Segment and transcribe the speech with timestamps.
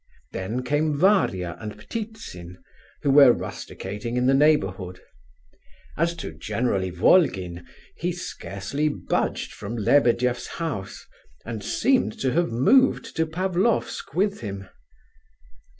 [0.31, 2.57] Then came Varia and Ptitsin,
[3.03, 4.99] who were rusticating in the neighbourhood.
[5.95, 11.05] As to General Ivolgin, he scarcely budged from Lebedeff's house,
[11.45, 14.67] and seemed to have moved to Pavlofsk with him.